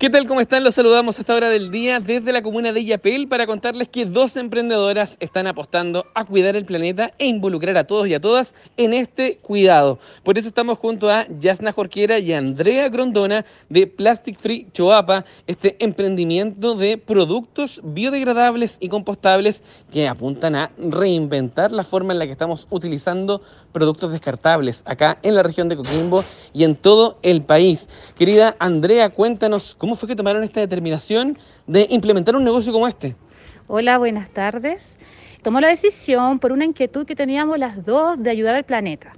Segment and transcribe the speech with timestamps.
[0.00, 0.26] ¿Qué tal?
[0.26, 0.64] ¿Cómo están?
[0.64, 4.06] Los saludamos a esta hora del día desde la comuna de Yapel para contarles que
[4.06, 8.54] dos emprendedoras están apostando a cuidar el planeta e involucrar a todos y a todas
[8.78, 9.98] en este cuidado.
[10.24, 15.76] Por eso estamos junto a Yasna Jorquera y Andrea Grondona de Plastic Free Choapa, este
[15.84, 19.62] emprendimiento de productos biodegradables y compostables
[19.92, 25.34] que apuntan a reinventar la forma en la que estamos utilizando productos descartables acá en
[25.34, 26.24] la región de Coquimbo
[26.54, 27.86] y en todo el país.
[28.16, 33.16] Querida Andrea, cuéntanos cómo fue que tomaron esta determinación de implementar un negocio como este.
[33.66, 34.98] Hola, buenas tardes.
[35.42, 39.12] Tomó la decisión por una inquietud que teníamos las dos de ayudar al planeta.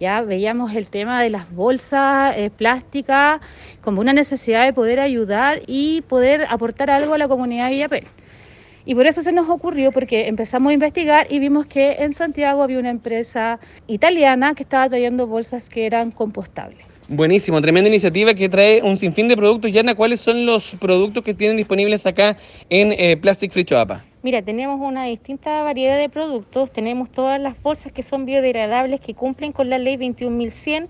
[0.00, 3.40] Ya veíamos el tema de las bolsas eh, plásticas
[3.80, 8.04] como una necesidad de poder ayudar y poder aportar algo a la comunidad de Villapel.
[8.86, 12.62] Y por eso se nos ocurrió, porque empezamos a investigar y vimos que en Santiago
[12.62, 16.93] había una empresa italiana que estaba trayendo bolsas que eran compostables.
[17.08, 19.70] Buenísimo, tremenda iniciativa que trae un sinfín de productos.
[19.70, 22.38] Yana, ¿cuáles son los productos que tienen disponibles acá
[22.70, 24.02] en eh, Plastic Free Choapa?
[24.22, 26.72] Mira, tenemos una distinta variedad de productos.
[26.72, 30.88] Tenemos todas las bolsas que son biodegradables, que cumplen con la ley 21100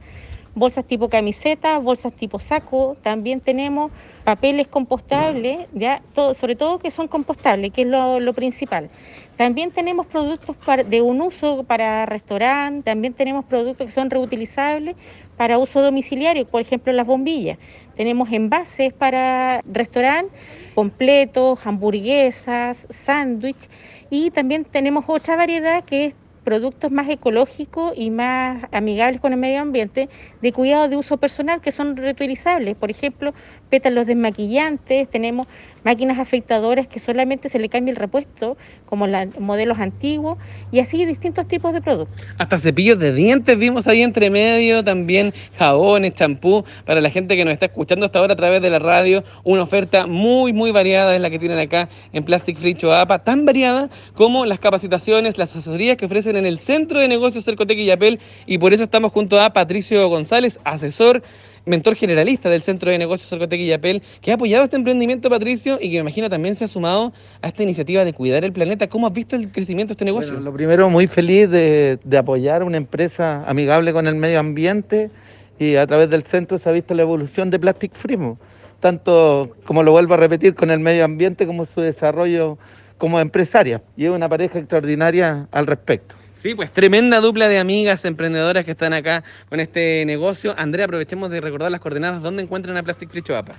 [0.54, 3.90] bolsas tipo camiseta, bolsas tipo saco, también tenemos
[4.24, 8.88] papeles compostables, ya todo, sobre todo que son compostables, que es lo, principal.
[9.36, 10.56] También tenemos productos
[10.88, 14.96] de un uso para restaurante, también tenemos productos que son reutilizables
[15.36, 17.58] para uso domiciliario, por ejemplo las bombillas.
[17.96, 20.32] Tenemos envases para restaurante
[20.74, 23.68] completos, hamburguesas, sándwich
[24.10, 26.14] y también tenemos otra variedad que es
[26.44, 30.08] productos más ecológicos y más amigables con el medio ambiente
[30.42, 32.76] de cuidado de uso personal que son reutilizables.
[32.76, 33.34] Por ejemplo,
[33.70, 35.48] pétalos desmaquillantes, tenemos
[35.84, 40.38] máquinas afeitadoras que solamente se le cambia el repuesto, como los modelos antiguos,
[40.72, 42.24] y así distintos tipos de productos.
[42.38, 47.44] Hasta cepillos de dientes vimos ahí entre medio, también jabones, champú, para la gente que
[47.44, 51.14] nos está escuchando hasta ahora a través de la radio, una oferta muy, muy variada
[51.14, 55.50] es la que tienen acá en Plastic Free Choapa, tan variada como las capacitaciones, las
[55.50, 59.12] asesorías que ofrecen en el Centro de Negocios Cercotec y Yapel, y por eso estamos
[59.12, 61.22] junto a Patricio González, asesor
[61.66, 65.78] mentor generalista del Centro de Negocios Cercotec y Yapel, que ha apoyado este emprendimiento, Patricio,
[65.80, 68.88] y que me imagino también se ha sumado a esta iniciativa de cuidar el planeta.
[68.88, 70.38] ¿Cómo has visto el crecimiento de este negocio?
[70.40, 75.10] lo primero, muy feliz de, de apoyar una empresa amigable con el medio ambiente
[75.58, 78.38] y a través del centro se ha visto la evolución de Plastic Frimo,
[78.80, 82.58] tanto como lo vuelvo a repetir con el medio ambiente como su desarrollo
[82.98, 83.82] como empresaria.
[83.96, 86.16] Y es una pareja extraordinaria al respecto.
[86.44, 90.54] Sí, pues tremenda dupla de amigas emprendedoras que están acá con este negocio.
[90.58, 92.20] Andrea, aprovechemos de recordar las coordenadas.
[92.20, 93.54] ¿Dónde encuentran a Plastic Free Choapa?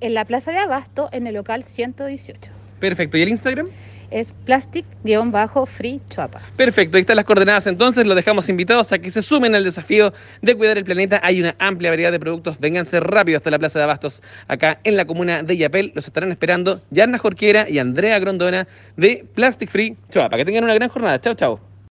[0.00, 2.50] En la Plaza de Abasto, en el local 118.
[2.80, 3.16] Perfecto.
[3.18, 3.68] ¿Y el Instagram?
[4.10, 6.40] es plastic-free choapa.
[6.56, 10.12] Perfecto, ahí están las coordenadas entonces, los dejamos invitados a que se sumen al desafío
[10.42, 11.20] de cuidar el planeta.
[11.22, 14.96] Hay una amplia variedad de productos, vénganse rápido hasta la Plaza de Abastos, acá en
[14.96, 15.92] la comuna de Yapel.
[15.94, 20.36] Los estarán esperando Yarna Jorquera y Andrea Grondona de Plastic Free Choapa.
[20.36, 21.20] Que tengan una gran jornada.
[21.20, 21.73] Chao, chao.